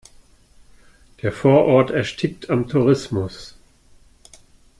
[1.21, 3.53] Der Vorort erstickt am Tourismus.